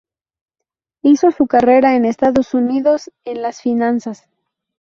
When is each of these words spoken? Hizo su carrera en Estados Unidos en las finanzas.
Hizo 1.03 1.29
su 1.29 1.45
carrera 1.45 1.95
en 1.95 2.05
Estados 2.05 2.55
Unidos 2.55 3.11
en 3.23 3.43
las 3.43 3.61
finanzas. 3.61 4.27